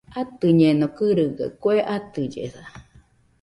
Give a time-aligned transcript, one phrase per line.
[0.19, 2.63] Atɨñeno gɨrɨgaɨ kue atɨllesa